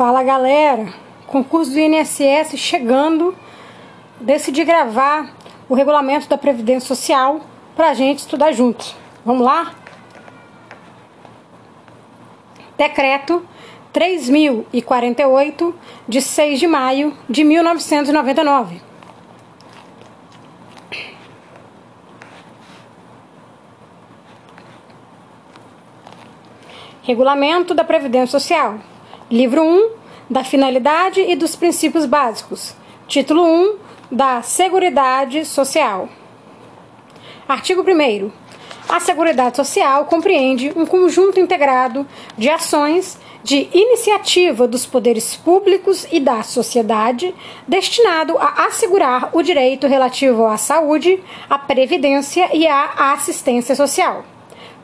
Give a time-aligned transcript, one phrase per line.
[0.00, 0.94] Fala galera,
[1.26, 3.36] concurso do INSS chegando.
[4.18, 5.30] Decidi gravar
[5.68, 7.42] o regulamento da Previdência Social
[7.76, 8.96] para a gente estudar juntos.
[9.26, 9.74] Vamos lá?
[12.78, 13.46] Decreto
[13.92, 15.74] 3048,
[16.08, 18.80] de 6 de maio de 1999.
[27.02, 28.78] Regulamento da Previdência Social.
[29.30, 29.90] Livro 1
[30.28, 32.74] da finalidade e dos princípios básicos.
[33.06, 33.76] Título 1
[34.10, 36.08] da Seguridade Social.
[37.46, 38.32] Artigo 1
[38.88, 42.04] A Seguridade Social compreende um conjunto integrado
[42.36, 47.32] de ações de iniciativa dos poderes públicos e da sociedade
[47.68, 54.24] destinado a assegurar o direito relativo à saúde, à previdência e à assistência social.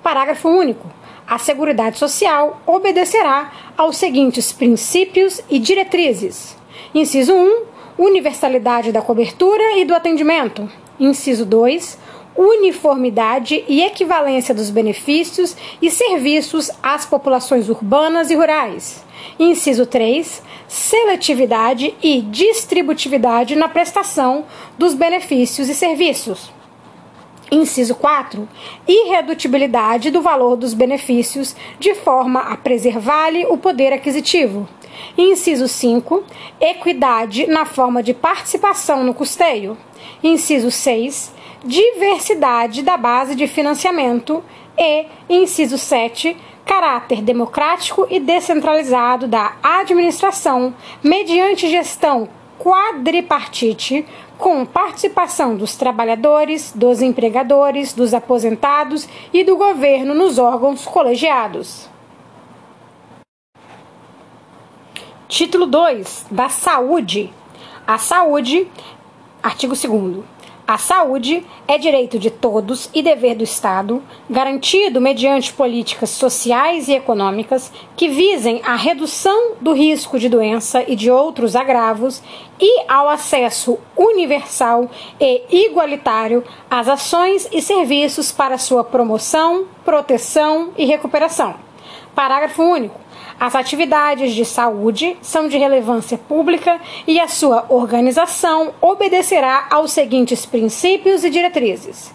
[0.05, 0.87] Parágrafo único.
[1.27, 6.57] A Seguridade Social obedecerá aos seguintes princípios e diretrizes:
[6.95, 7.65] inciso 1,
[7.99, 10.71] universalidade da cobertura e do atendimento.
[11.01, 11.99] Inciso 2,
[12.37, 19.05] uniformidade e equivalência dos benefícios e serviços às populações urbanas e rurais.
[19.37, 24.45] Inciso 3, seletividade e distributividade na prestação
[24.79, 26.55] dos benefícios e serviços.
[27.51, 28.49] Inciso 4.
[28.89, 34.69] Irredutibilidade do valor dos benefícios de forma a preservar-lhe o poder aquisitivo.
[35.17, 36.25] Inciso 5.
[36.61, 39.79] Equidade na forma de participação no custeio.
[40.25, 41.33] Inciso 6.
[41.65, 44.43] Diversidade da base de financiamento.
[44.77, 46.37] E, inciso 7.
[46.65, 54.07] Caráter democrático e descentralizado da administração, mediante gestão quadripartite
[54.39, 61.89] com participação dos trabalhadores, dos empregadores, dos aposentados e do governo nos órgãos colegiados.
[65.29, 67.33] Título 2 da Saúde.
[67.87, 68.69] A saúde,
[69.43, 70.25] artigo 2
[70.67, 76.95] a saúde é direito de todos e dever do Estado, garantido mediante políticas sociais e
[76.95, 82.21] econômicas que visem a redução do risco de doença e de outros agravos
[82.59, 84.91] e ao acesso universal
[85.21, 91.66] e igualitário às ações e serviços para sua promoção, proteção e recuperação.
[92.17, 92.99] Parágrafo único.
[93.39, 100.47] As atividades de saúde são de relevância pública e a sua organização obedecerá aos seguintes
[100.47, 102.15] princípios e diretrizes: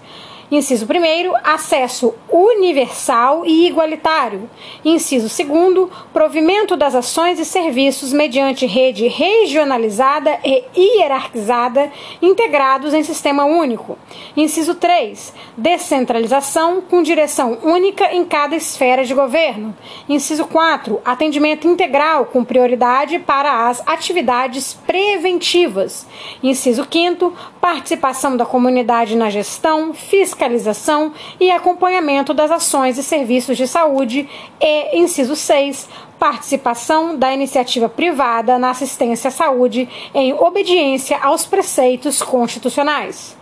[0.51, 4.49] Inciso 1 acesso universal e igualitário.
[4.83, 11.89] Inciso 2 provimento das ações e serviços mediante rede regionalizada e hierarquizada,
[12.21, 13.97] integrados em sistema único.
[14.35, 19.73] Inciso 3 descentralização com direção única em cada esfera de governo.
[20.09, 26.05] Inciso 4 atendimento integral com prioridade para as atividades preventivas.
[26.43, 33.55] Inciso 5 participação da comunidade na gestão, fiscalização fiscalização e acompanhamento das ações e serviços
[33.55, 34.27] de saúde
[34.59, 35.87] e, inciso 6,
[36.17, 43.37] participação da iniciativa privada na assistência à saúde em obediência aos preceitos constitucionais.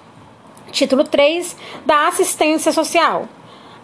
[0.71, 1.55] Título 3
[1.85, 3.27] da Assistência Social.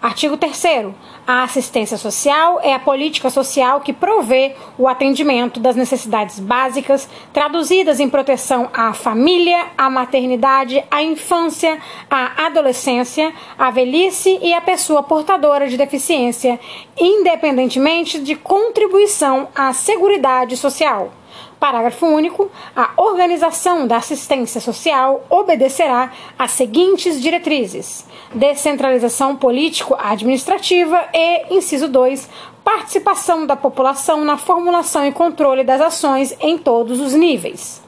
[0.02, 0.94] Artigo 3
[1.28, 8.00] a assistência social é a política social que provê o atendimento das necessidades básicas, traduzidas
[8.00, 15.02] em proteção à família, à maternidade, à infância, à adolescência, à velhice e à pessoa
[15.02, 16.60] portadora de deficiência,
[17.00, 21.12] independentemente de contribuição à Seguridade Social.
[21.60, 22.50] Parágrafo único.
[22.76, 32.30] A organização da assistência social obedecerá às seguintes diretrizes: descentralização político-administrativa e, inciso 2,
[32.64, 37.84] participação da população na formulação e controle das ações em todos os níveis.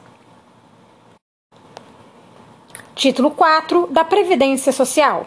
[2.94, 5.26] Título 4 da Previdência Social.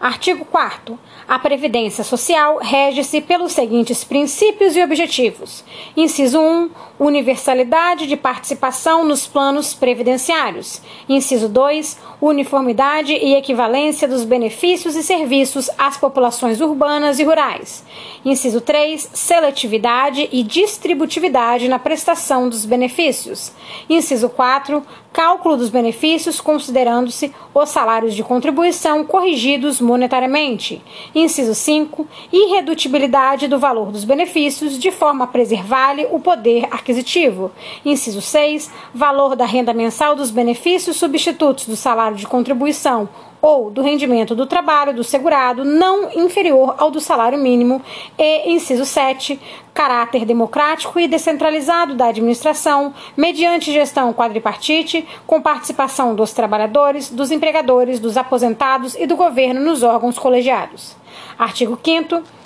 [0.00, 0.98] Artigo 4
[1.30, 5.62] a Previdência Social rege-se pelos seguintes princípios e objetivos:
[5.96, 10.82] inciso 1, universalidade de participação nos planos previdenciários.
[11.08, 17.82] Inciso 2, uniformidade e equivalência dos benefícios e serviços às populações urbanas e rurais.
[18.22, 23.50] Inciso 3, seletividade e distributividade na prestação dos benefícios.
[23.88, 30.82] Inciso 4, cálculo dos benefícios considerando-se os salários de contribuição corrigidos monetariamente.
[31.14, 32.06] Inciso 5.
[32.32, 37.50] Irredutibilidade do valor dos benefícios de forma a preservar-lhe o poder aquisitivo.
[37.84, 38.70] Inciso 6.
[38.92, 43.08] Valor da renda mensal dos benefícios substitutos do salário de contribuição
[43.40, 47.80] ou do rendimento do trabalho do segurado não inferior ao do salário mínimo
[48.18, 49.40] e, inciso 7,
[49.72, 57.98] caráter democrático e descentralizado da administração, mediante gestão quadripartite, com participação dos trabalhadores, dos empregadores,
[57.98, 60.94] dos aposentados e do governo nos órgãos colegiados.
[61.38, 62.39] Artigo 5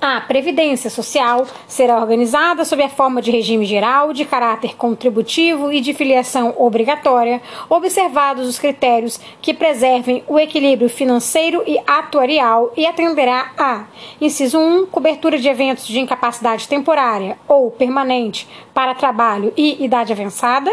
[0.00, 5.80] a Previdência Social será organizada sob a forma de regime geral, de caráter contributivo e
[5.80, 13.52] de filiação obrigatória, observados os critérios que preservem o equilíbrio financeiro e atuarial e atenderá
[13.58, 13.84] a:
[14.20, 20.70] inciso 1, cobertura de eventos de incapacidade temporária ou permanente para trabalho e idade avançada.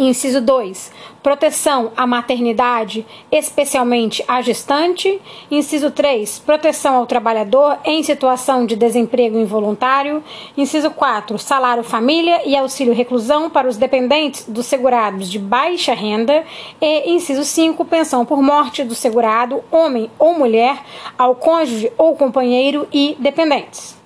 [0.00, 0.90] Inciso 2.
[1.22, 5.20] Proteção à maternidade, especialmente à gestante.
[5.50, 6.38] Inciso 3.
[6.38, 10.24] Proteção ao trabalhador em situação de desemprego involuntário.
[10.56, 11.38] Inciso 4.
[11.38, 16.46] Salário família e auxílio reclusão para os dependentes dos segurados de baixa renda.
[16.80, 17.84] E inciso 5.
[17.84, 20.82] Pensão por morte do segurado, homem ou mulher,
[21.18, 24.00] ao cônjuge ou companheiro e dependentes.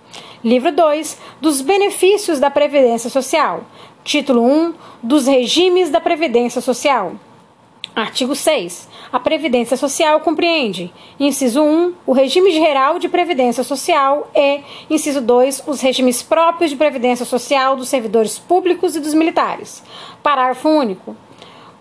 [0.44, 3.62] Livro 2 dos benefícios da Previdência Social.
[4.04, 7.14] Título 1 dos regimes da Previdência Social.
[7.96, 8.86] Artigo 6.
[9.10, 14.60] A Previdência Social compreende: inciso 1, o regime geral de previdência social e,
[14.90, 19.82] inciso 2, os regimes próprios de previdência social dos servidores públicos e dos militares.
[20.22, 21.16] Parágrafo único.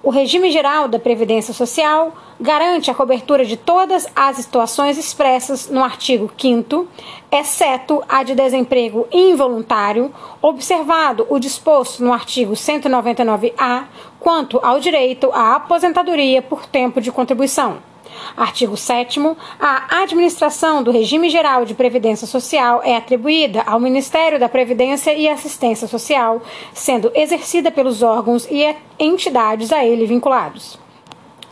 [0.04, 5.82] O regime geral da Previdência Social garante a cobertura de todas as situações expressas no
[5.82, 6.86] artigo 5,
[7.32, 13.86] exceto a de desemprego involuntário, observado o disposto no artigo 199-A
[14.20, 17.93] quanto ao direito à aposentadoria por tempo de contribuição.
[18.36, 19.20] Artigo 7.
[19.60, 25.28] A administração do regime geral de previdência social é atribuída ao Ministério da Previdência e
[25.28, 26.42] Assistência Social,
[26.74, 30.80] sendo exercida pelos órgãos e entidades a ele vinculados.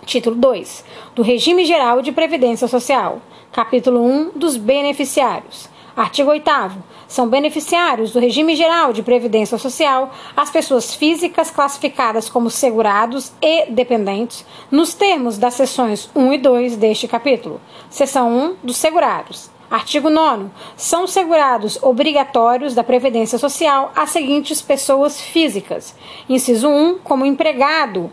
[0.06, 0.84] Título 2.
[1.16, 3.22] Do Regime Geral de Previdência Social.
[3.52, 4.32] Capítulo 1.
[4.36, 5.71] Dos beneficiários.
[5.96, 6.50] Artigo 8
[7.08, 13.66] são beneficiários do regime geral de previdência social as pessoas físicas classificadas como segurados e
[13.70, 17.60] dependentes, nos termos das seções 1 e 2 deste capítulo.
[17.90, 19.50] Seção 1 dos segurados.
[19.70, 20.48] Artigo 9.
[20.76, 25.96] São segurados obrigatórios da Previdência Social as seguintes pessoas físicas:
[26.28, 28.12] inciso 1, como empregado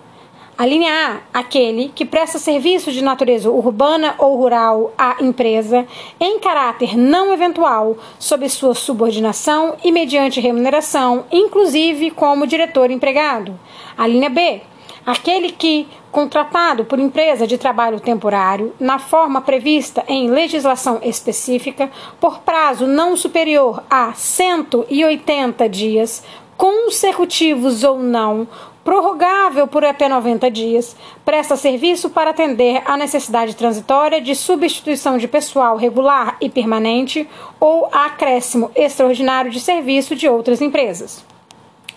[0.59, 5.87] a linha A, aquele que presta serviço de natureza urbana ou rural à empresa
[6.19, 13.57] em caráter não eventual, sob sua subordinação e mediante remuneração, inclusive como diretor empregado.
[13.97, 14.61] A linha B,
[15.07, 21.89] aquele que, contratado por empresa de trabalho temporário, na forma prevista em legislação específica,
[22.19, 26.25] por prazo não superior a 180 dias,
[26.57, 28.49] consecutivos ou não,
[28.85, 35.29] prorrogável por até 90 dias, presta serviço para atender à necessidade transitória de substituição de
[35.29, 37.29] pessoal regular e permanente
[37.61, 41.25] ou acréscimo extraordinário de serviço de outras empresas.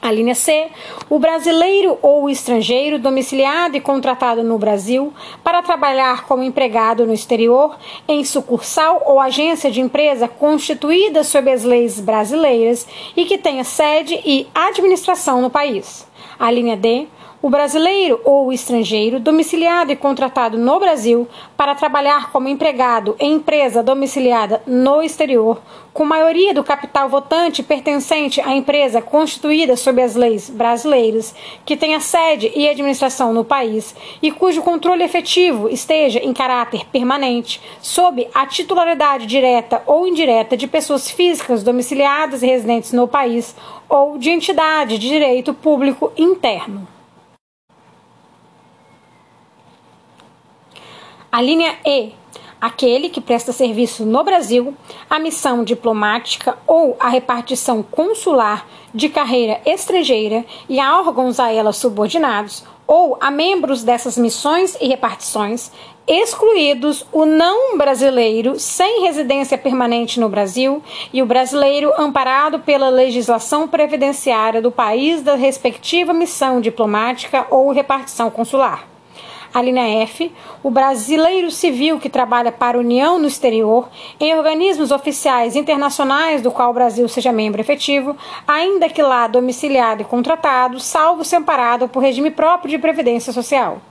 [0.01, 0.67] A linha C,
[1.07, 5.13] o brasileiro ou estrangeiro domiciliado e contratado no Brasil
[5.43, 11.63] para trabalhar como empregado no exterior, em sucursal ou agência de empresa constituída sob as
[11.63, 16.09] leis brasileiras e que tenha sede e administração no país.
[16.41, 17.07] A linha D,
[17.41, 21.27] o brasileiro ou o estrangeiro domiciliado e contratado no Brasil
[21.57, 25.59] para trabalhar como empregado em empresa domiciliada no exterior,
[25.91, 31.33] com maioria do capital votante pertencente à empresa constituída sob as leis brasileiras,
[31.65, 37.59] que tenha sede e administração no país e cujo controle efetivo esteja em caráter permanente,
[37.81, 43.55] sob a titularidade direta ou indireta de pessoas físicas domiciliadas e residentes no país
[43.89, 46.90] ou de entidade de direito público interno.
[51.31, 52.11] A linha E,
[52.59, 54.75] aquele que presta serviço no Brasil,
[55.09, 61.71] a missão diplomática ou a repartição consular de carreira estrangeira e a órgãos a ela
[61.71, 65.71] subordinados, ou a membros dessas missões e repartições,
[66.05, 70.83] excluídos o não brasileiro sem residência permanente no Brasil
[71.13, 78.29] e o brasileiro amparado pela legislação previdenciária do país da respectiva missão diplomática ou repartição
[78.29, 78.90] consular.
[79.53, 80.31] A linha F,
[80.63, 86.49] o brasileiro civil que trabalha para a União no exterior, em organismos oficiais internacionais do
[86.49, 88.15] qual o Brasil seja membro efetivo,
[88.47, 93.81] ainda que lá domiciliado e contratado, salvo se amparado por regime próprio de previdência social.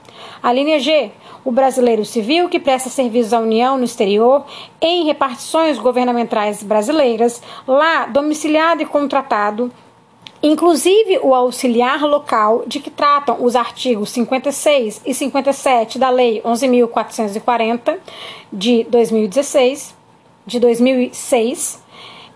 [0.41, 1.11] A linha G,
[1.45, 4.45] o brasileiro civil que presta serviços à União no exterior
[4.81, 9.71] em repartições governamentais brasileiras, lá domiciliado e contratado,
[10.41, 17.97] inclusive o auxiliar local de que tratam os artigos 56 e 57 da Lei 11.440
[18.51, 19.95] de 2016,
[20.45, 21.81] de 2006,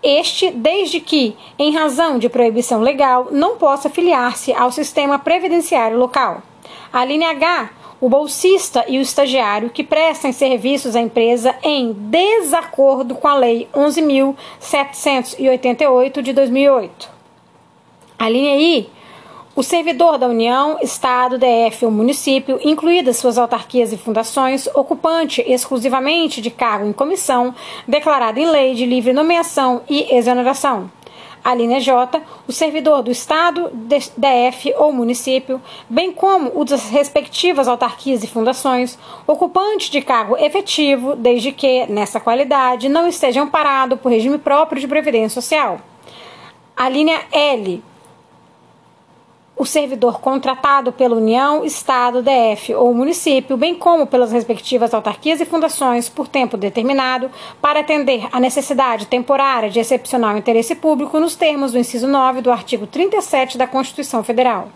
[0.03, 6.43] este desde que, em razão de proibição legal, não possa filiar-se ao sistema previdenciário local.
[6.93, 13.15] A linha H o bolsista e o estagiário que prestem serviços à empresa em desacordo
[13.15, 17.14] com a Lei 11.788 de 2008.
[18.17, 18.89] A linha I,
[19.55, 26.41] o servidor da União, Estado, DF ou município, incluídas suas autarquias e fundações, ocupante exclusivamente
[26.41, 27.53] de cargo em comissão,
[27.88, 30.89] declarado em lei de livre nomeação e exoneração
[31.45, 37.67] a linha J, o servidor do Estado, DF ou município, bem como o das respectivas
[37.67, 44.12] autarquias e fundações, ocupante de cargo efetivo, desde que, nessa qualidade, não esteja amparado por
[44.12, 45.79] regime próprio de previdência social.
[46.75, 47.84] A linha L,
[49.57, 55.45] o servidor contratado pela União, Estado, DF ou município, bem como pelas respectivas autarquias e
[55.45, 57.31] fundações por tempo determinado,
[57.62, 62.51] para atender à necessidade temporária de excepcional interesse público nos termos do inciso 9 do
[62.51, 64.67] artigo 37 da Constituição Federal.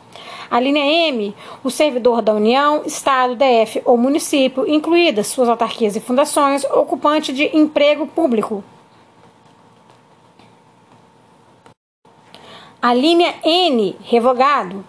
[0.49, 5.99] A linha M, o servidor da União, Estado, DF ou município, incluídas suas autarquias e
[5.99, 8.63] fundações, ocupante de emprego público,
[12.81, 14.85] A linha N, revogado.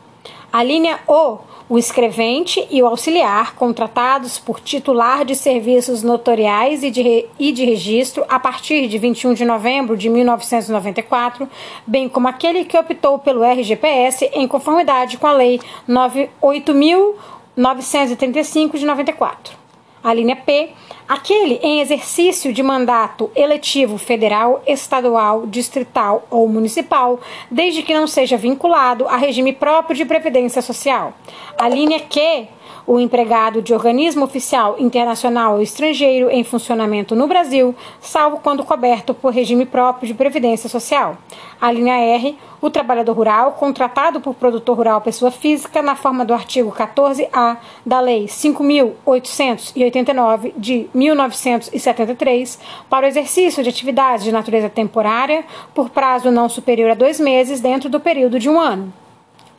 [0.52, 6.90] A linha O, o escrevente e o auxiliar contratados por titular de serviços notoriais e
[6.90, 11.50] de, e de registro a partir de 21 de novembro de 1994,
[11.84, 19.59] bem como aquele que optou pelo RGPS em conformidade com a Lei 8.935 de 94.
[20.02, 20.70] A linha P,
[21.06, 28.36] aquele em exercício de mandato eletivo federal, estadual, distrital ou municipal, desde que não seja
[28.36, 31.12] vinculado a regime próprio de previdência social.
[31.58, 32.48] A linha Q,
[32.86, 39.14] o empregado de organismo oficial internacional ou estrangeiro em funcionamento no Brasil, salvo quando coberto
[39.14, 41.16] por regime próprio de previdência social.
[41.60, 46.34] A linha R, o trabalhador rural contratado por produtor rural pessoa física na forma do
[46.34, 52.58] artigo 14A da Lei 5.889 de 1973
[52.88, 55.44] para o exercício de atividades de natureza temporária
[55.74, 58.92] por prazo não superior a dois meses dentro do período de um ano.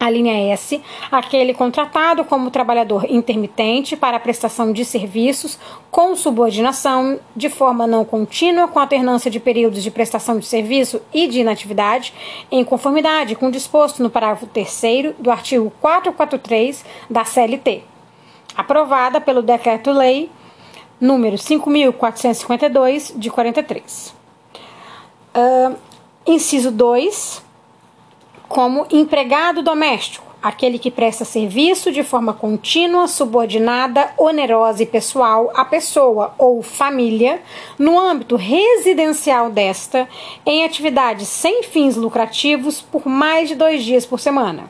[0.01, 0.81] A linha S,
[1.11, 5.59] aquele contratado como trabalhador intermitente para a prestação de serviços
[5.91, 11.27] com subordinação de forma não contínua com alternância de períodos de prestação de serviço e
[11.27, 12.15] de inatividade,
[12.49, 17.83] em conformidade com o disposto no parágrafo 3 do artigo 443 da CLT.
[18.57, 20.31] Aprovada pelo Decreto-Lei
[20.99, 24.15] número 5.452, de 43.
[25.35, 25.75] Uh,
[26.25, 27.50] inciso 2
[28.51, 35.63] como empregado doméstico, aquele que presta serviço de forma contínua, subordinada, onerosa e pessoal à
[35.63, 37.41] pessoa ou família,
[37.79, 40.05] no âmbito residencial desta,
[40.45, 44.69] em atividades sem fins lucrativos por mais de dois dias por semana.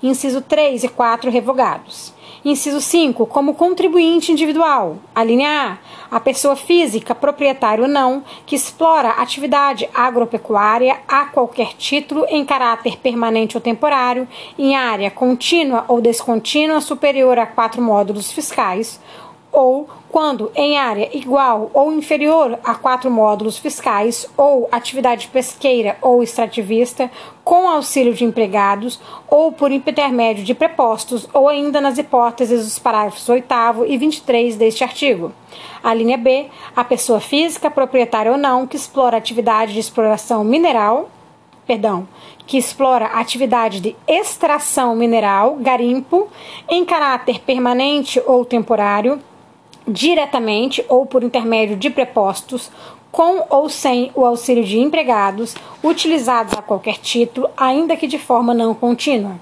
[0.00, 2.14] Inciso 3 e 4 revogados.
[2.44, 3.26] Inciso 5.
[3.26, 4.98] Como contribuinte individual.
[5.14, 5.78] A linha
[6.10, 6.16] A.
[6.16, 12.96] A pessoa física, proprietário ou não, que explora atividade agropecuária a qualquer título em caráter
[12.98, 14.26] permanente ou temporário,
[14.58, 19.00] em área contínua ou descontínua superior a quatro módulos fiscais,
[19.58, 26.22] ou quando em área igual ou inferior a quatro módulos fiscais ou atividade pesqueira ou
[26.22, 27.10] extrativista,
[27.42, 33.28] com auxílio de empregados ou por intermédio de prepostos, ou ainda nas hipóteses dos parágrafos
[33.28, 33.48] 8
[33.88, 35.32] e 23 deste artigo.
[35.82, 36.46] A linha B,
[36.76, 41.10] a pessoa física, proprietária ou não, que explora atividade de exploração mineral,
[41.66, 42.06] perdão,
[42.46, 46.28] que explora atividade de extração mineral, garimpo,
[46.68, 49.20] em caráter permanente ou temporário,
[49.88, 52.70] diretamente ou por intermédio de prepostos,
[53.10, 58.52] com ou sem o auxílio de empregados, utilizados a qualquer título, ainda que de forma
[58.52, 59.36] não contínua.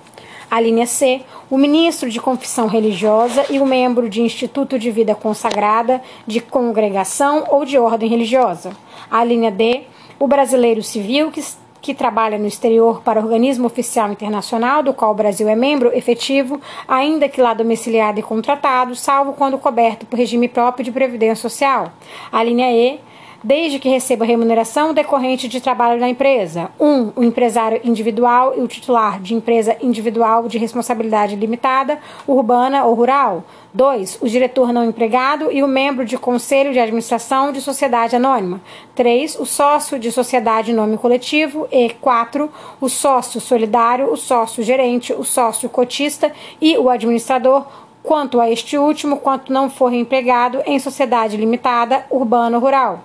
[0.48, 5.14] A linha C, o ministro de confissão religiosa e o membro de instituto de vida
[5.14, 8.70] consagrada, de congregação ou de ordem religiosa.
[9.10, 9.82] A linha D,
[10.18, 11.42] o brasileiro civil que
[11.86, 16.60] que trabalha no exterior para organismo oficial internacional, do qual o Brasil é membro efetivo,
[16.88, 21.92] ainda que lá domiciliado e contratado, salvo quando coberto por regime próprio de previdência social.
[22.32, 22.98] A linha E
[23.42, 26.70] desde que receba remuneração decorrente de trabalho da empresa.
[26.78, 26.86] 1.
[26.86, 32.94] Um, o empresário individual e o titular de empresa individual de responsabilidade limitada, urbana ou
[32.94, 33.44] rural.
[33.72, 34.18] 2.
[34.22, 38.60] O diretor não empregado e o membro de conselho de administração de sociedade anônima.
[38.94, 39.38] 3.
[39.38, 41.68] O sócio de sociedade nome coletivo.
[41.70, 42.50] E 4.
[42.80, 47.66] O sócio solidário, o sócio gerente, o sócio cotista e o administrador
[48.06, 53.02] quanto a este último, quanto não for empregado em sociedade limitada, urbana ou rural.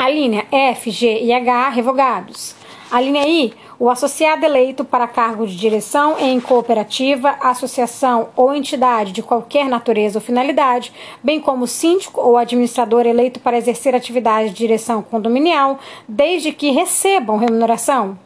[0.00, 2.54] A linha F, G e H revogados.
[2.90, 9.12] A linha I, o associado eleito para cargo de direção em cooperativa, associação ou entidade
[9.12, 10.90] de qualquer natureza ou finalidade,
[11.22, 15.78] bem como síndico ou administrador eleito para exercer atividade de direção condominial,
[16.08, 18.18] desde que recebam remuneração.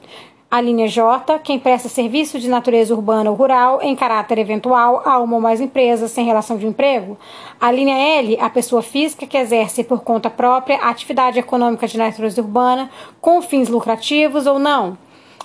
[0.55, 5.19] A linha J, quem presta serviço de natureza urbana ou rural em caráter eventual a
[5.19, 7.19] uma ou mais empresas sem relação de emprego.
[7.61, 12.41] A linha L, a pessoa física que exerce por conta própria atividade econômica de natureza
[12.41, 12.89] urbana
[13.21, 14.97] com fins lucrativos ou não.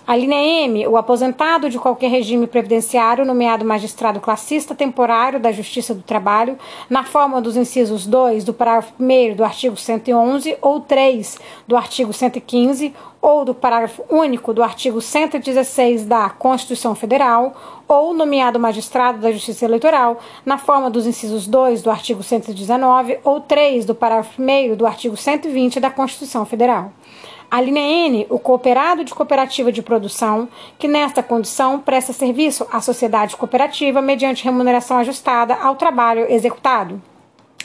[0.09, 5.93] A linha M, o aposentado de qualquer regime previdenciário, nomeado magistrado classista temporário da Justiça
[5.93, 6.57] do Trabalho,
[6.89, 11.37] na forma dos incisos 2 do parágrafo 1 do artigo 111 ou 3
[11.67, 17.53] do artigo 115 ou do parágrafo único do artigo 116 da Constituição Federal,
[17.87, 23.41] ou nomeado magistrado da Justiça Eleitoral, na forma dos incisos 2 do artigo 119 ou
[23.41, 26.91] 3 do parágrafo 1 do artigo 120 da Constituição Federal.
[27.51, 32.79] A linha N, o cooperado de cooperativa de produção, que nesta condição presta serviço à
[32.79, 37.01] sociedade cooperativa mediante remuneração ajustada ao trabalho executado.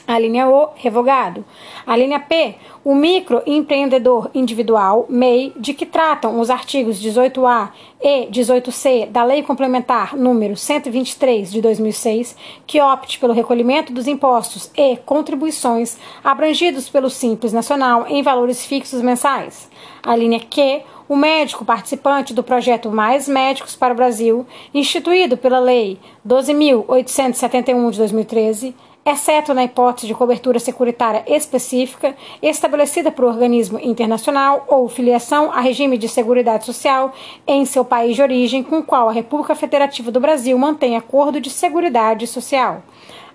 [0.06, 1.44] A linha O, revogado.
[1.87, 7.70] A linha P, o microempreendedor individual, MEI, de que tratam os artigos 18A
[8.02, 14.70] e 18C da Lei Complementar número 123 de 2006, que opte pelo recolhimento dos impostos
[14.76, 19.70] e contribuições abrangidos pelo Simples Nacional em valores fixos mensais.
[20.02, 25.58] A linha Q, o médico participante do projeto Mais Médicos para o Brasil, instituído pela
[25.58, 34.64] Lei 12.871 de 2013, exceto na hipótese de cobertura securitária específica estabelecida por organismo internacional
[34.68, 37.12] ou filiação a regime de seguridade social
[37.46, 41.40] em seu país de origem com o qual a República Federativa do Brasil mantém acordo
[41.40, 42.82] de seguridade social.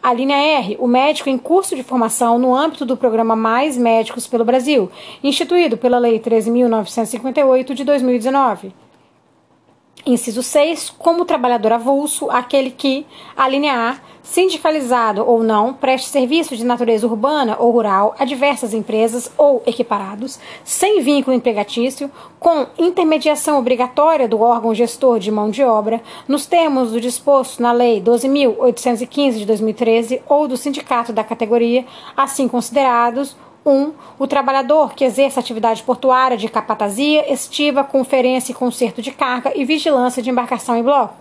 [0.02, 4.26] A linha R, o médico em curso de formação no âmbito do programa Mais Médicos
[4.26, 4.90] pelo Brasil,
[5.22, 8.74] instituído pela Lei 13.958 de 2019.
[10.10, 10.90] Inciso 6.
[10.98, 13.06] Como trabalhador avulso, aquele que,
[13.38, 18.74] a linha A, sindicalizado ou não, preste serviço de natureza urbana ou rural a diversas
[18.74, 25.64] empresas ou equiparados, sem vínculo empregatício, com intermediação obrigatória do órgão gestor de mão de
[25.64, 31.86] obra, nos termos do disposto na Lei 12.815 de 2013 ou do sindicato da categoria,
[32.18, 33.72] assim considerados 1.
[33.72, 39.52] Um, o trabalhador que exerce atividade portuária de capatazia, estiva, conferência e conserto de carga
[39.56, 41.16] e vigilância de embarcação em bloco.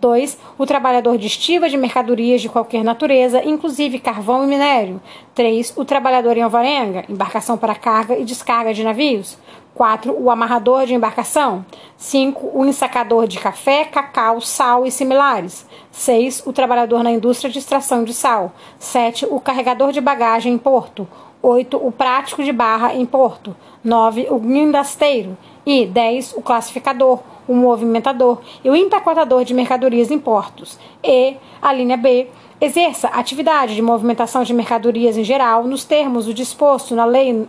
[0.00, 0.38] 2.
[0.58, 5.00] O trabalhador de estiva de mercadorias de qualquer natureza, inclusive carvão e minério.
[5.34, 5.74] 3.
[5.76, 9.36] O trabalhador em alvarenga, embarcação para carga e descarga de navios.
[9.74, 10.14] 4.
[10.18, 11.64] O amarrador de embarcação.
[11.96, 12.50] 5.
[12.54, 15.66] O ensacador de café, cacau, sal e similares.
[15.92, 16.44] 6.
[16.46, 18.52] O trabalhador na indústria de extração de sal.
[18.78, 19.26] 7.
[19.30, 21.06] O carregador de bagagem em porto.
[21.42, 21.76] 8.
[21.76, 23.56] O prático de barra em porto.
[23.82, 24.26] 9.
[24.30, 25.36] O guindasteiro.
[25.64, 26.34] E 10.
[26.36, 30.78] O classificador, o movimentador e o empacotador de mercadorias em portos.
[31.02, 32.28] E a linha B.
[32.60, 37.48] Exerça atividade de movimentação de mercadorias em geral nos termos do disposto na Lei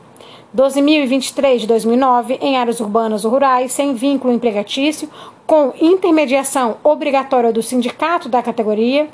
[0.56, 5.10] 12.023 de 2009 em áreas urbanas ou rurais, sem vínculo empregatício,
[5.46, 9.10] com intermediação obrigatória do sindicato da categoria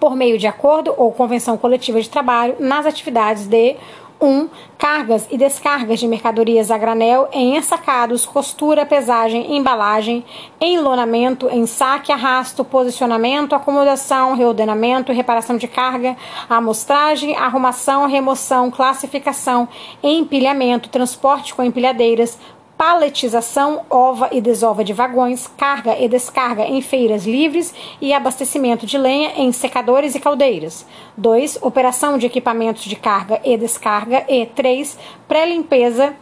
[0.00, 3.76] por meio de acordo ou convenção coletiva de trabalho nas atividades de
[4.20, 4.26] 1.
[4.26, 10.22] Um, cargas e descargas de mercadorias a granel em ensacados, costura, pesagem, embalagem,
[10.60, 16.16] enlonamento, ensaque, arrasto, posicionamento, acomodação, reordenamento, reparação de carga,
[16.50, 19.66] amostragem, arrumação, remoção, classificação,
[20.02, 22.38] empilhamento, transporte com empilhadeiras,
[22.80, 28.96] paletização, ova e desova de vagões, carga e descarga em feiras livres e abastecimento de
[28.96, 30.86] lenha em secadores e caldeiras.
[31.14, 31.58] 2.
[31.60, 34.24] Operação de equipamentos de carga e descarga.
[34.26, 34.98] E 3.
[35.28, 36.14] Pré-limpeza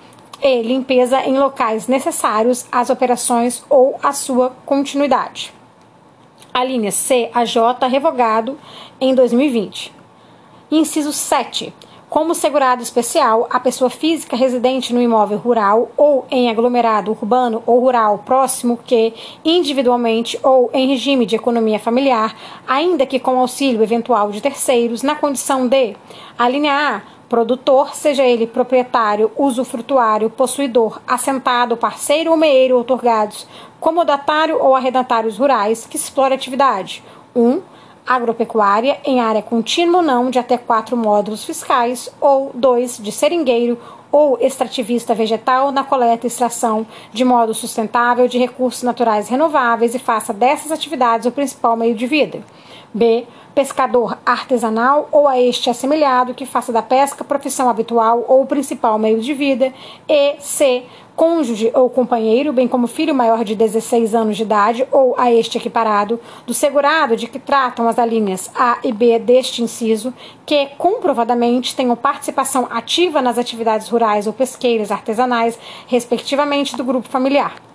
[0.42, 5.54] e limpeza em locais necessários às operações ou à sua continuidade.
[6.52, 8.58] A linha C a J revogado
[9.00, 9.94] em 2020.
[10.72, 11.72] Inciso 7
[12.08, 17.80] como segurado especial, a pessoa física residente no imóvel rural ou em aglomerado urbano ou
[17.80, 19.12] rural próximo que,
[19.44, 22.34] individualmente ou em regime de economia familiar,
[22.66, 25.96] ainda que com auxílio eventual de terceiros, na condição de:
[26.38, 33.46] a linha A produtor, seja ele proprietário, usufrutuário, possuidor, assentado, parceiro ou meeiro outorgados,
[33.78, 37.02] comodatário ou arrendatários rurais, que explora atividade.
[37.36, 37.42] 1.
[37.42, 37.60] Um,
[38.08, 42.98] agropecuária em área contínua ou não de até quatro módulos fiscais, ou 2.
[42.98, 43.78] de seringueiro
[44.10, 49.98] ou extrativista vegetal na coleta e extração de modo sustentável de recursos naturais renováveis e
[49.98, 52.42] faça dessas atividades o principal meio de vida.
[52.92, 53.26] B.
[53.54, 59.20] Pescador artesanal ou a este assemelhado que faça da pesca profissão habitual ou principal meio
[59.20, 59.72] de vida.
[60.08, 60.36] E.
[60.40, 60.84] C
[61.18, 65.58] cônjuge ou companheiro, bem como filho maior de 16 anos de idade ou a este
[65.58, 70.14] equiparado, do segurado de que tratam as alíneas A e B deste inciso,
[70.46, 77.67] que comprovadamente tenham participação ativa nas atividades rurais ou pesqueiras artesanais, respectivamente do grupo familiar.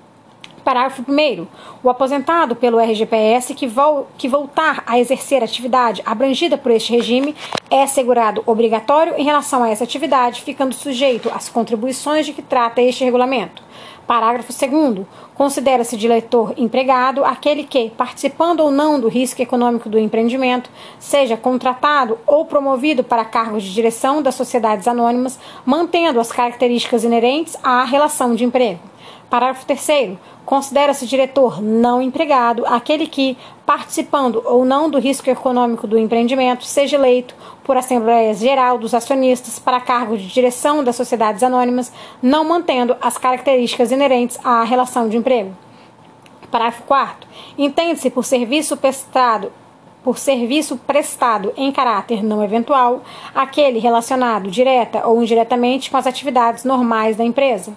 [0.64, 1.46] Parágrafo 1.
[1.84, 7.36] O aposentado pelo RGPS que, vol que voltar a exercer atividade abrangida por este regime
[7.70, 12.82] é assegurado obrigatório em relação a essa atividade, ficando sujeito às contribuições de que trata
[12.82, 13.62] este regulamento.
[14.08, 15.06] Parágrafo 2.
[15.36, 22.18] Considera-se diretor empregado aquele que, participando ou não do risco econômico do empreendimento, seja contratado
[22.26, 28.36] ou promovido para cargos de direção das sociedades anônimas, mantendo as características inerentes à relação
[28.36, 28.93] de emprego.
[29.34, 30.16] Parágrafo 3.
[30.46, 36.98] Considera-se diretor não empregado aquele que, participando ou não do risco econômico do empreendimento, seja
[36.98, 41.92] eleito por Assembleia Geral dos Acionistas para cargo de direção das sociedades anônimas,
[42.22, 45.58] não mantendo as características inerentes à relação de emprego.
[46.52, 47.28] Parágrafo 4.
[47.58, 49.52] Entende-se por serviço prestado
[50.04, 53.02] por serviço prestado em caráter não eventual,
[53.34, 57.74] aquele relacionado direta ou indiretamente com as atividades normais da empresa.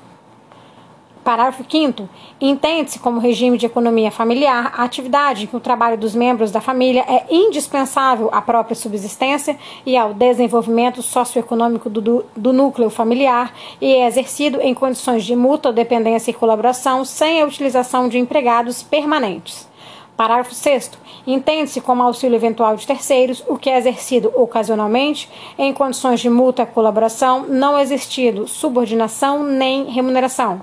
[1.27, 2.09] Parágrafo 5
[2.41, 6.61] Entende-se como regime de economia familiar a atividade em que o trabalho dos membros da
[6.61, 13.93] família é indispensável à própria subsistência e ao desenvolvimento socioeconômico do, do, núcleo familiar e
[13.93, 19.69] é exercido em condições de mútua dependência e colaboração sem a utilização de empregados permanentes.
[20.17, 20.93] Parágrafo 6
[21.27, 26.65] Entende-se como auxílio eventual de terceiros o que é exercido ocasionalmente em condições de mútua
[26.65, 30.63] colaboração, não existindo subordinação nem remuneração.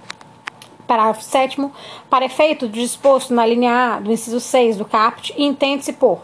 [0.94, 1.72] Parágrafo 7
[2.08, 6.22] para efeito do disposto na linha A do inciso 6 do CAPT, entende-se por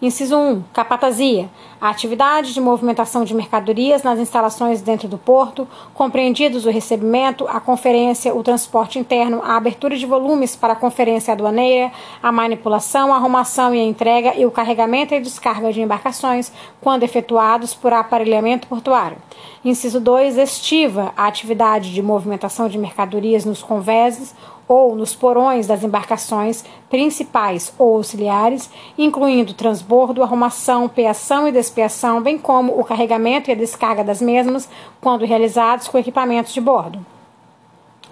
[0.00, 0.62] Inciso 1.
[0.72, 1.50] Capatazia.
[1.80, 7.58] A atividade de movimentação de mercadorias nas instalações dentro do porto, compreendidos o recebimento, a
[7.58, 11.90] conferência, o transporte interno, a abertura de volumes para a conferência aduaneira,
[12.22, 17.02] a manipulação, a arrumação e a entrega e o carregamento e descarga de embarcações, quando
[17.02, 19.16] efetuados por aparelhamento portuário.
[19.64, 20.36] Inciso 2.
[20.38, 21.12] Estiva.
[21.16, 24.32] A atividade de movimentação de mercadorias nos convéses
[24.68, 32.38] ou nos porões das embarcações principais ou auxiliares, incluindo transbordo, arrumação, peação e despeação, bem
[32.38, 34.68] como o carregamento e a descarga das mesmas,
[35.00, 37.17] quando realizados com equipamentos de bordo.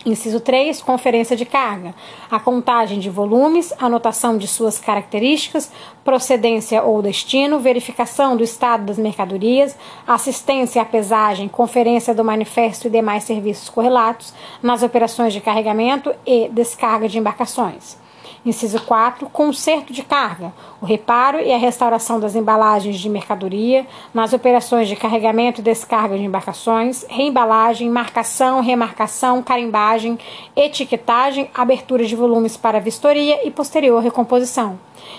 [0.06, 1.92] Inciso 3, conferência de carga.
[2.30, 5.72] A contagem de volumes, anotação de suas características,
[6.04, 12.90] procedência ou destino, verificação do estado das mercadorias, assistência à pesagem, conferência do manifesto e
[12.90, 18.05] demais serviços correlatos nas operações de carregamento e descarga de embarcações.
[18.46, 19.28] Inciso 4.
[19.28, 20.54] Conserto de carga.
[20.80, 26.16] O reparo e a restauração das embalagens de mercadoria, nas operações de carregamento e descarga
[26.16, 30.16] de embarcações, reembalagem, marcação, remarcação, carimbagem,
[30.54, 34.78] etiquetagem, abertura de volumes para vistoria e posterior recomposição.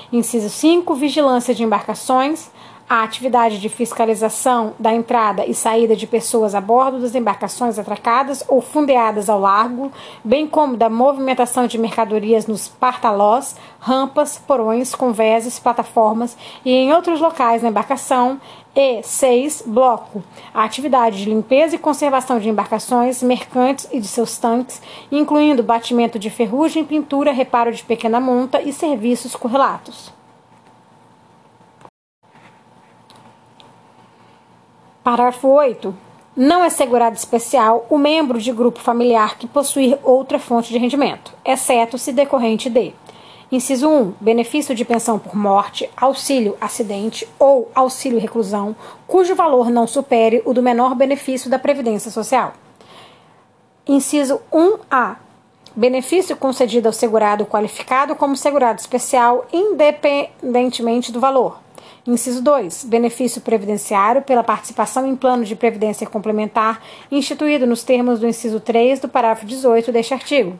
[0.09, 0.95] Inciso 5.
[0.95, 2.49] Vigilância de embarcações
[2.89, 8.43] a atividade de fiscalização da entrada e saída de pessoas a bordo das embarcações atracadas
[8.47, 9.91] ou fundeadas ao largo,
[10.23, 17.19] bem como da movimentação de mercadorias nos partalós, rampas, porões, convéses, plataformas e em outros
[17.19, 18.39] locais na embarcação.
[18.79, 19.63] E 6.
[19.65, 20.23] Bloco.
[20.53, 24.79] A atividade de limpeza e conservação de embarcações, mercantes e de seus tanques,
[25.11, 30.16] incluindo batimento de ferrugem, pintura, reparo de pequena monta e serviços correlatos.
[35.07, 35.95] Parágrafo 8.
[36.35, 41.33] Não é segurado especial o membro de grupo familiar que possuir outra fonte de rendimento,
[41.45, 42.93] exceto se decorrente de
[43.49, 44.15] Inciso 1.
[44.19, 48.75] Benefício de pensão por morte, auxílio acidente ou auxílio reclusão,
[49.07, 52.51] cujo valor não supere o do menor benefício da Previdência Social.
[53.87, 55.15] Inciso 1A.
[55.73, 61.65] Benefício concedido ao segurado qualificado como segurado especial, independentemente do valor.
[62.07, 62.85] Inciso 2.
[62.85, 69.01] Benefício previdenciário pela participação em plano de previdência complementar instituído nos termos do inciso 3
[69.01, 70.57] do parágrafo 18 deste artigo.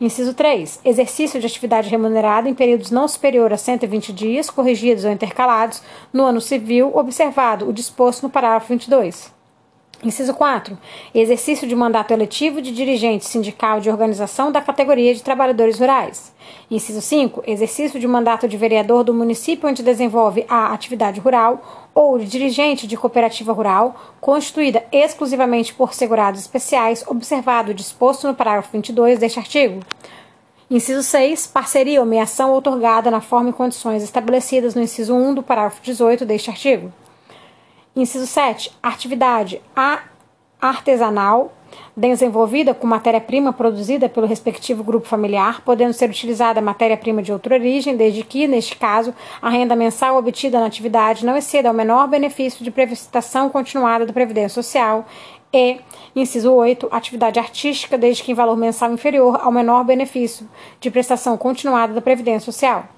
[0.00, 0.80] Inciso 3.
[0.82, 6.24] Exercício de atividade remunerada em períodos não superior a 120 dias, corrigidos ou intercalados, no
[6.24, 9.39] ano civil, observado o disposto no parágrafo 22.
[10.02, 10.78] Inciso 4.
[11.14, 16.32] Exercício de mandato eletivo de dirigente sindical de organização da categoria de trabalhadores rurais.
[16.70, 17.42] Inciso 5.
[17.46, 22.86] Exercício de mandato de vereador do município onde desenvolve a atividade rural ou de dirigente
[22.86, 29.38] de cooperativa rural constituída exclusivamente por segurados especiais, observado o disposto no parágrafo 22 deste
[29.38, 29.80] artigo.
[30.70, 31.48] Inciso 6.
[31.48, 36.24] Parceria ou meação otorgada na forma e condições estabelecidas no inciso 1 do parágrafo 18
[36.24, 36.90] deste artigo.
[37.94, 38.72] Inciso 7.
[38.82, 39.60] Atividade
[40.60, 41.52] artesanal
[41.96, 47.96] desenvolvida com matéria-prima produzida pelo respectivo grupo familiar, podendo ser utilizada matéria-prima de outra origem,
[47.96, 52.64] desde que, neste caso, a renda mensal obtida na atividade não exceda ao menor benefício
[52.64, 55.06] de prestação continuada da Previdência Social
[55.52, 55.80] e,
[56.14, 60.48] inciso 8, atividade artística, desde que em valor mensal inferior ao menor benefício
[60.80, 62.88] de prestação continuada da Previdência Social.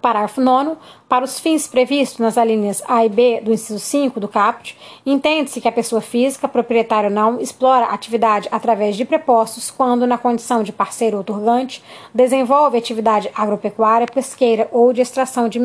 [0.00, 0.76] Parágrafo 9.
[1.08, 5.60] Para os fins previstos nas alíneas A e B do inciso 5 do CAPT, entende-se
[5.60, 10.18] que a pessoa física, proprietária ou não, explora a atividade através de prepostos quando, na
[10.18, 11.82] condição de parceiro otorgante,
[12.14, 15.58] desenvolve atividade agropecuária, pesqueira ou de extração de,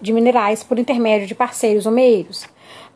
[0.00, 2.46] de minerais por intermédio de parceiros ou meios.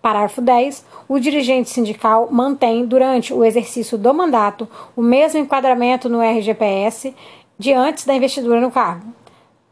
[0.00, 0.84] Parágrafo 10.
[1.06, 7.14] O dirigente sindical mantém, durante o exercício do mandato, o mesmo enquadramento no RGPS
[7.58, 9.19] de antes da investidura no cargo.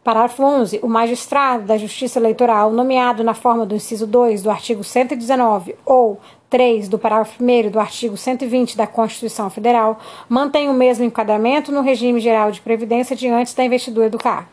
[0.09, 0.81] Parágrafo 11.
[0.83, 6.19] O magistrado da Justiça Eleitoral, nomeado na forma do inciso 2 do artigo 119 ou
[6.49, 11.83] 3 do parágrafo 1 do artigo 120 da Constituição Federal, mantém o mesmo enquadramento no
[11.83, 14.49] regime geral de previdência de antes da investidura do cargo.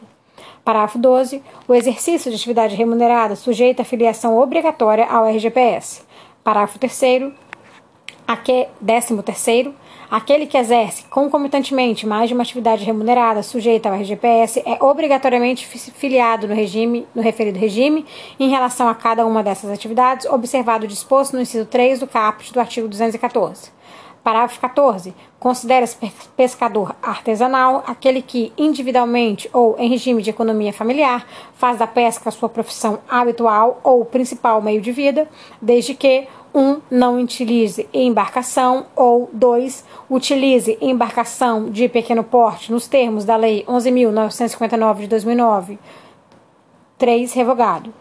[0.61, 1.41] Parágrafo 12.
[1.69, 6.03] O exercício de atividade remunerada sujeita a filiação obrigatória ao RGPS.
[6.43, 7.31] Parágrafo 3.
[8.27, 9.73] Aqui, 13 terceiro,
[10.09, 16.47] Aquele que exerce concomitantemente mais de uma atividade remunerada sujeita ao RGPS é obrigatoriamente filiado
[16.47, 18.05] no regime, no referido regime,
[18.39, 22.53] em relação a cada uma dessas atividades, observado o disposto no inciso 3 do caput
[22.53, 23.73] do artigo 214.
[24.23, 25.13] Parágrafo 14.
[25.39, 25.97] Considera-se
[26.35, 32.49] pescador artesanal aquele que, individualmente ou em regime de economia familiar, faz da pesca sua
[32.49, 35.29] profissão habitual ou principal meio de vida,
[35.61, 43.25] desde que um, não utilize embarcação ou dois, utilize embarcação de pequeno porte nos termos
[43.25, 45.77] da Lei 11.959 de 2009.
[46.97, 47.33] 3.
[47.33, 47.93] Revogado.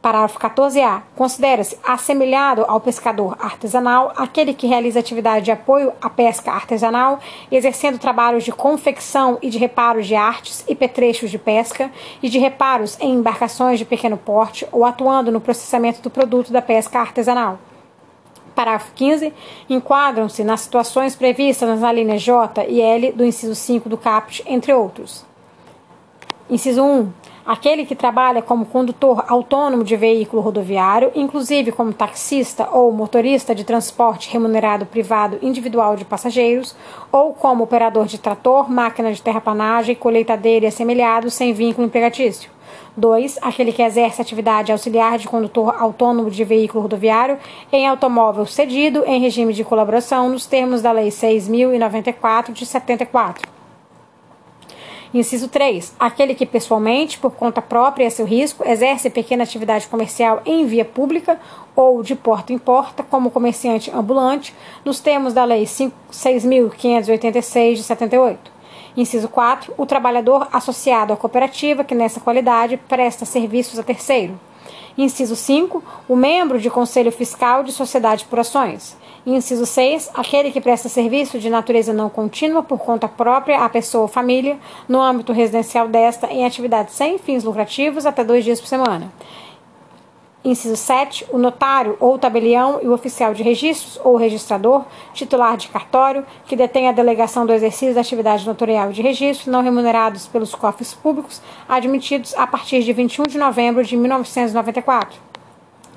[0.00, 1.02] Parágrafo 14A.
[1.16, 7.18] Considera-se assemelhado ao pescador artesanal aquele que realiza atividade de apoio à pesca artesanal,
[7.50, 11.90] exercendo trabalhos de confecção e de reparos de artes e petrechos de pesca
[12.22, 16.62] e de reparos em embarcações de pequeno porte ou atuando no processamento do produto da
[16.62, 17.58] pesca artesanal.
[18.56, 19.34] Parágrafo 15.
[19.68, 24.72] Enquadram-se nas situações previstas nas alíneas J e L do inciso 5 do CAPT, entre
[24.72, 25.26] outros.
[26.48, 27.12] Inciso 1.
[27.44, 33.62] Aquele que trabalha como condutor autônomo de veículo rodoviário, inclusive como taxista ou motorista de
[33.62, 36.74] transporte remunerado privado individual de passageiros,
[37.12, 42.55] ou como operador de trator, máquina de terraplanagem, colheitadeira e assemelhados sem vínculo empregatício.
[42.96, 43.38] 2.
[43.42, 47.38] Aquele que exerce atividade auxiliar de condutor autônomo de veículo rodoviário
[47.72, 53.56] em automóvel cedido em regime de colaboração nos termos da Lei 6.094 de 74.
[55.14, 55.94] Inciso 3.
[55.98, 60.66] Aquele que pessoalmente, por conta própria e a seu risco, exerce pequena atividade comercial em
[60.66, 61.40] via pública
[61.74, 64.54] ou de porta em porta, como comerciante ambulante,
[64.84, 68.55] nos termos da Lei 6.586 de 78.
[68.96, 69.74] Inciso 4.
[69.76, 74.38] O trabalhador associado à cooperativa que, nessa qualidade, presta serviços a terceiro.
[74.96, 75.84] Inciso 5.
[76.08, 78.96] O membro de conselho fiscal de sociedade por ações.
[79.26, 80.10] Inciso 6.
[80.14, 84.56] Aquele que presta serviço de natureza não contínua por conta própria à pessoa ou família,
[84.88, 89.12] no âmbito residencial desta, em atividades sem fins lucrativos, até dois dias por semana.
[90.46, 91.26] Inciso 7.
[91.32, 96.54] O notário ou tabelião e o oficial de registros ou registrador, titular de cartório, que
[96.54, 101.42] detém a delegação do exercício da atividade notorial de registro, não remunerados pelos cofres públicos,
[101.68, 105.18] admitidos a partir de 21 de novembro de 1994.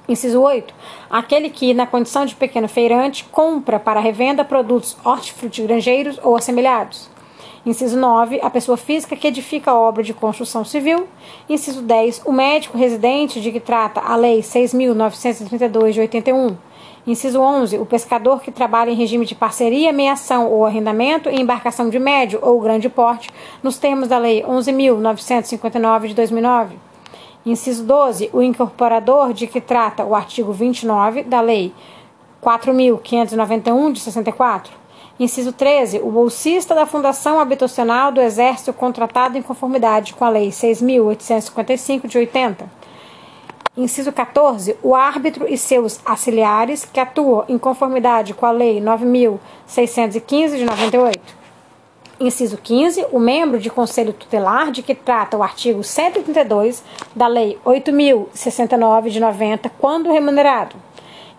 [0.07, 0.73] Inciso 8.
[1.11, 7.07] Aquele que, na condição de pequeno feirante, compra para revenda produtos hortifrutigranjeiros ou assemelhados.
[7.65, 11.07] Inciso 9, a pessoa física que edifica obra de construção civil.
[11.49, 16.55] Inciso 10, o médico residente de que trata a Lei 6.932 de 81.
[17.05, 21.89] Inciso 11, o pescador que trabalha em regime de parceria, meação ou arrendamento em embarcação
[21.89, 23.29] de médio ou grande porte,
[23.61, 26.75] nos termos da Lei 11.959 de 2009.
[27.45, 31.73] Inciso 12, o incorporador de que trata o artigo 29 da Lei
[32.41, 34.71] 4.591 de 64.
[35.19, 35.99] Inciso 13.
[35.99, 42.17] O bolsista da Fundação Habitacional do Exército contratado em conformidade com a Lei 6.855 de
[42.17, 42.71] 80.
[43.75, 44.77] Inciso 14.
[44.81, 51.19] O árbitro e seus auxiliares que atuam em conformidade com a Lei 9.615 de 98.
[52.17, 53.07] Inciso 15.
[53.11, 56.81] O membro de conselho tutelar de que trata o artigo 132
[57.13, 60.77] da Lei 8.069 de 90, quando remunerado.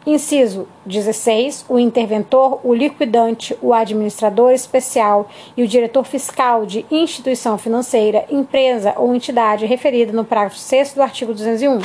[0.06, 1.66] Inciso 16.
[1.68, 8.94] O interventor, o liquidante, o administrador especial e o diretor fiscal de instituição financeira, empresa
[8.96, 11.80] ou entidade referida no parágrafo 6 do artigo 201.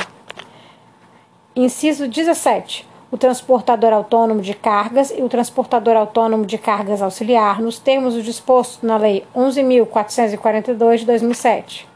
[1.54, 7.78] Inciso 17 o transportador autônomo de cargas e o transportador autônomo de cargas auxiliar, nos
[7.78, 11.95] termos do disposto na Lei 11.442 de 2007.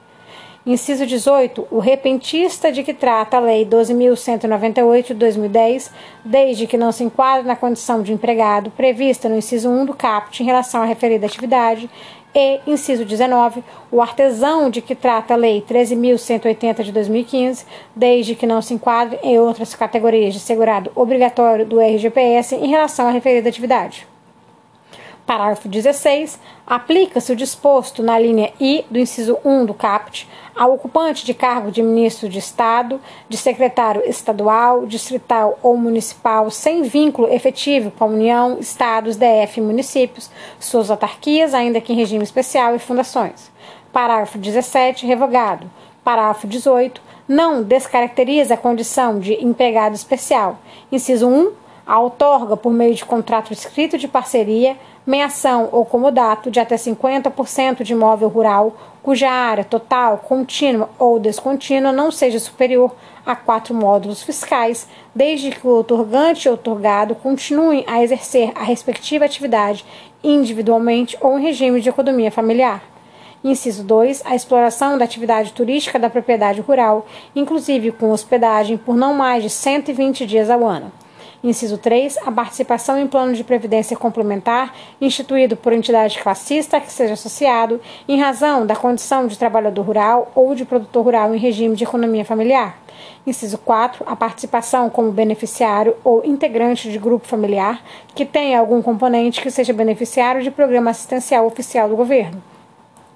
[0.66, 1.68] Inciso 18.
[1.70, 5.90] O repentista de que trata a Lei 12.198 de 2010,
[6.22, 10.42] desde que não se enquadre na condição de empregado prevista no inciso 1 do CAPT
[10.42, 11.88] em relação à referida atividade,
[12.34, 17.64] e, inciso 19, o artesão de que trata a Lei 13.180 de 2015,
[17.96, 23.08] desde que não se enquadre em outras categorias de segurado obrigatório do RGPS em relação
[23.08, 24.09] à referida atividade.
[25.30, 26.40] Parágrafo 16.
[26.66, 31.70] Aplica-se o disposto na linha I do inciso 1 do CAPT ao ocupante de cargo
[31.70, 38.08] de ministro de Estado, de secretário estadual, distrital ou municipal sem vínculo efetivo com a
[38.08, 43.52] União, Estados, DF e municípios, suas autarquias, ainda que em regime especial, e fundações.
[43.92, 45.06] Parágrafo 17.
[45.06, 45.70] Revogado.
[46.02, 47.00] Parágrafo 18.
[47.28, 50.58] Não descaracteriza a condição de empregado especial.
[50.90, 51.52] Inciso 1.
[51.86, 57.82] A outorga, por meio de contrato escrito de parceria, menção ou comodato de até 50%
[57.82, 64.22] de imóvel rural cuja área total, contínua ou descontínua não seja superior a quatro módulos
[64.22, 69.84] fiscais, desde que o otorgante e o otorgado continuem a exercer a respectiva atividade
[70.22, 72.82] individualmente ou em regime de economia familiar.
[73.42, 74.22] Inciso 2.
[74.26, 79.48] A exploração da atividade turística da propriedade rural, inclusive com hospedagem, por não mais de
[79.48, 80.92] 120 dias ao ano.
[81.42, 82.18] Inciso 3.
[82.18, 88.20] A participação em plano de previdência complementar instituído por entidade classista que seja associado em
[88.20, 92.78] razão da condição de trabalhador rural ou de produtor rural em regime de economia familiar.
[93.26, 94.04] Inciso 4.
[94.06, 97.82] A participação como beneficiário ou integrante de grupo familiar
[98.14, 102.42] que tenha algum componente que seja beneficiário de programa assistencial oficial do governo.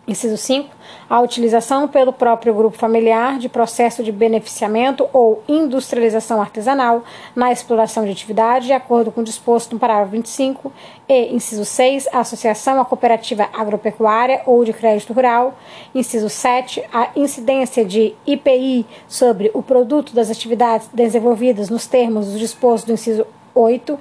[0.06, 0.68] Inciso 5.
[1.08, 7.02] A utilização pelo próprio grupo familiar de processo de beneficiamento ou industrialização artesanal
[7.34, 10.70] na exploração de atividade, de acordo com o disposto no parágrafo 25.
[11.08, 12.08] E, inciso 6.
[12.12, 15.58] A associação à cooperativa agropecuária ou de crédito rural.
[15.94, 16.84] Inciso 7.
[16.92, 22.92] A incidência de IPI sobre o produto das atividades desenvolvidas nos termos do disposto do
[22.92, 23.98] inciso 8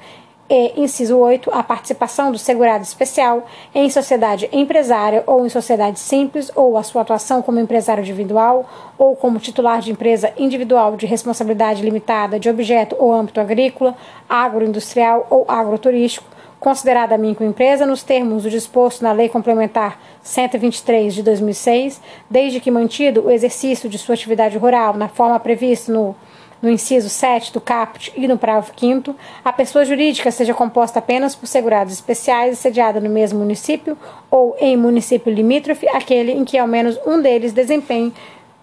[0.55, 6.51] e, inciso 8, a participação do segurado especial em sociedade empresária ou em sociedade simples
[6.55, 11.81] ou a sua atuação como empresário individual ou como titular de empresa individual de responsabilidade
[11.81, 13.97] limitada de objeto ou âmbito agrícola,
[14.29, 16.27] agroindustrial ou agroturístico,
[16.59, 23.25] considerada microempresa nos termos do disposto na Lei Complementar 123 de 2006, desde que mantido
[23.25, 26.15] o exercício de sua atividade rural na forma prevista no
[26.63, 31.35] no inciso 7 do caput e no parágrafo 5 a pessoa jurídica seja composta apenas
[31.35, 33.97] por segurados especiais e sediada no mesmo município
[34.31, 38.13] ou em município limítrofe, aquele em que ao menos um deles desempenhe,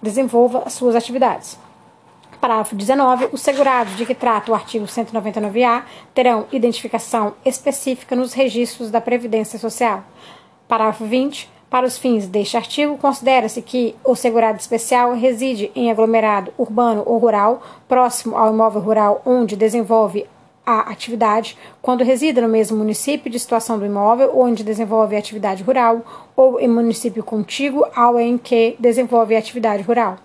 [0.03, 1.59] desenvolva suas atividades.
[2.41, 3.29] Parágrafo 19.
[3.33, 5.85] Os segurados de que trata o artigo 199-A
[6.15, 10.03] terão identificação específica nos registros da Previdência Social.
[10.67, 11.60] Parágrafo 20.
[11.71, 17.17] Para os fins deste artigo, considera-se que o segurado especial reside em aglomerado urbano ou
[17.17, 20.27] rural, próximo ao imóvel rural onde desenvolve
[20.67, 25.63] a atividade, quando resida no mesmo município de situação do imóvel onde desenvolve a atividade
[25.63, 26.03] rural,
[26.35, 30.19] ou em município contíguo ao em que desenvolve a atividade rural.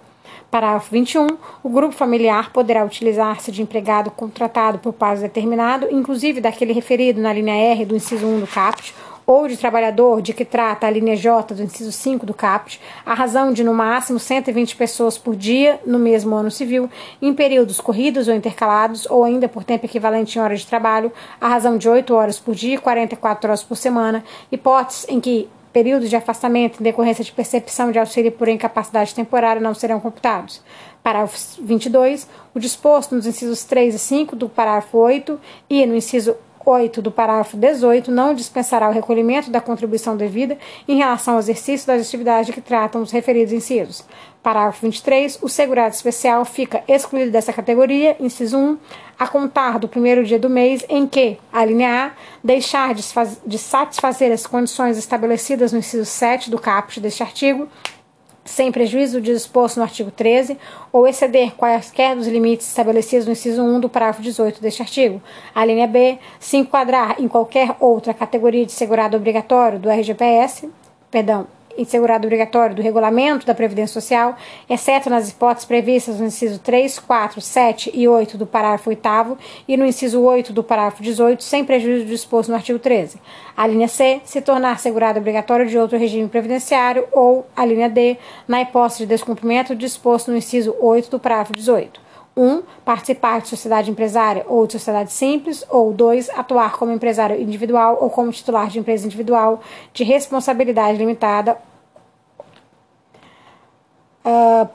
[0.49, 1.27] Parágrafo 21.
[1.63, 7.33] O grupo familiar poderá utilizar-se de empregado contratado por prazo determinado, inclusive daquele referido na
[7.33, 11.15] linha R do inciso 1 do CAPT, ou de trabalhador de que trata a linha
[11.15, 15.79] J do inciso 5 do CAPT, a razão de no máximo 120 pessoas por dia
[15.85, 16.89] no mesmo ano civil,
[17.21, 21.47] em períodos corridos ou intercalados, ou ainda por tempo equivalente em horas de trabalho, a
[21.47, 26.09] razão de 8 horas por dia e 44 horas por semana, hipóteses em que períodos
[26.09, 30.61] de afastamento em decorrência de percepção de auxílio por incapacidade temporária não serão computados.
[31.03, 32.29] Parágrafo 22.
[32.53, 35.37] O disposto nos incisos 3 e 5 do parágrafo 8
[35.69, 40.97] e no inciso 8 do parágrafo 18 não dispensará o recolhimento da contribuição devida em
[40.97, 44.03] relação ao exercício das atividades de que tratam os referidos incisos.
[44.41, 45.39] Parágrafo 23.
[45.41, 48.77] O segurado especial fica excluído dessa categoria, inciso 1,
[49.17, 52.11] a contar do primeiro dia do mês em que, a linha A,
[52.43, 57.67] deixar de satisfazer as condições estabelecidas no inciso 7 do caput deste artigo,
[58.45, 60.57] sem prejuízo do disposto no artigo 13,
[60.93, 65.21] ou exceder quaisquer dos limites estabelecidos no inciso 1 do parágrafo 18 deste artigo.
[65.53, 70.69] A linha B, se enquadrar em qualquer outra categoria de segurado obrigatório do RGPS,
[71.09, 71.47] perdão,
[71.83, 74.37] segurado obrigatório do regulamento da Previdência Social,
[74.69, 79.75] exceto nas hipóteses previstas no inciso 3, 4, 7 e 8 do parágrafo 8 e
[79.75, 83.19] no inciso 8 do parágrafo 18, sem prejuízo do disposto no artigo 13.
[83.57, 88.17] A linha C, se tornar segurado obrigatório de outro regime previdenciário, ou a linha D,
[88.47, 92.04] na hipótese de descumprimento disposto no inciso 8 do parágrafo 18.
[92.35, 92.43] 1.
[92.43, 95.65] Um, participar de sociedade empresária ou de sociedade simples.
[95.69, 96.29] Ou 2.
[96.31, 99.61] Atuar como empresário individual ou como titular de empresa individual
[99.93, 101.57] de responsabilidade limitada.
[104.25, 104.67] Uh,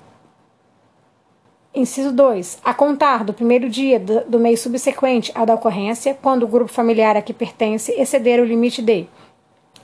[1.73, 2.59] Inciso 2.
[2.65, 7.17] A contar do primeiro dia do, mês subsequente ao da ocorrência, quando o grupo familiar
[7.17, 9.07] a que pertence exceder o limite de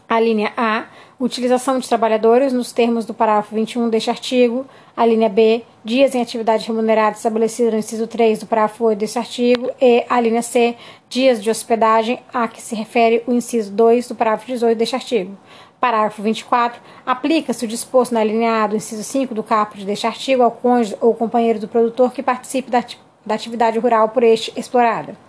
[0.08, 0.84] a linha A,
[1.18, 4.66] utilização de trabalhadores nos termos do parágrafo 21 deste artigo.
[4.96, 9.18] A linha B, dias em atividade remunerada estabelecida no inciso 3 do parágrafo 8 deste
[9.18, 9.70] artigo.
[9.80, 10.76] E a linha C,
[11.08, 15.36] dias de hospedagem a que se refere o inciso 2 do parágrafo 18 deste artigo.
[15.80, 16.80] Parágrafo 24.
[17.04, 20.96] Aplica-se o disposto na linha A do inciso 5 do caput deste artigo ao cônjuge
[21.00, 22.84] ou companheiro do produtor que participe da,
[23.24, 25.25] da atividade rural por este explorada.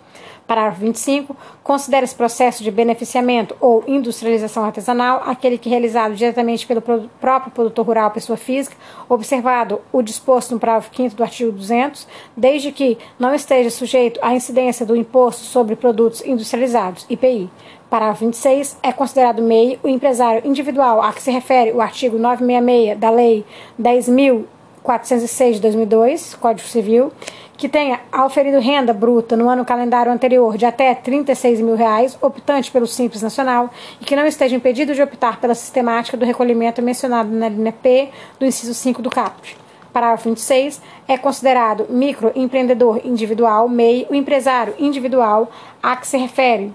[0.48, 1.36] Parágrafo 25.
[1.62, 7.84] Considera esse processo de beneficiamento ou industrialização artesanal aquele que realizado diretamente pelo próprio produtor
[7.84, 8.74] rural, pessoa física,
[9.10, 14.34] observado o disposto no parágrafo 5 do artigo 200, desde que não esteja sujeito à
[14.34, 17.50] incidência do imposto sobre produtos industrializados, IPI.
[17.90, 18.78] Parágrafo 26.
[18.82, 23.44] É considerado MEI o empresário individual a que se refere o artigo 966 da Lei
[23.78, 27.12] 10.406 de 2002, Código Civil,
[27.58, 32.70] que tenha auferido renda bruta no ano calendário anterior de até 36 mil reais, optante
[32.70, 33.68] pelo Simples Nacional,
[34.00, 38.10] e que não esteja impedido de optar pela sistemática do recolhimento mencionado na linha P
[38.38, 39.56] do inciso 5 do CAPT.
[39.92, 40.80] Parágrafo 26.
[41.08, 45.50] É considerado microempreendedor individual, MEI, o empresário individual
[45.82, 46.72] a que se refere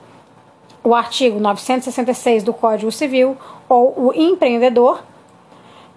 [0.84, 3.38] o artigo 966 do Código Civil
[3.70, 5.02] ou o empreendedor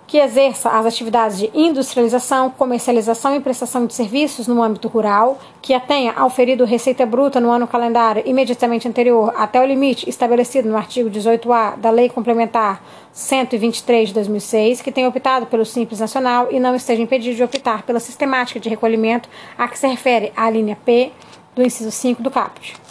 [0.07, 5.79] que exerça as atividades de industrialização, comercialização e prestação de serviços no âmbito rural, que
[5.81, 11.11] tenha auferido receita bruta no ano calendário imediatamente anterior até o limite estabelecido no artigo
[11.11, 12.83] 18-A da Lei Complementar
[13.13, 17.83] 123 de 2006, que tenha optado pelo Simples Nacional e não esteja impedido de optar
[17.83, 19.29] pela sistemática de recolhimento
[19.59, 21.11] a que se refere a linha P
[21.55, 22.86] do inciso 5 do CAPT.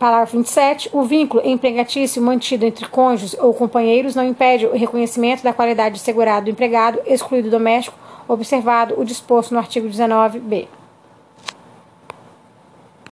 [0.00, 0.88] Parágrafo 27.
[0.94, 6.00] O vínculo empregatício mantido entre cônjuges ou companheiros não impede o reconhecimento da qualidade de
[6.00, 10.79] segurado do empregado, excluído doméstico, observado o disposto no artigo 19b.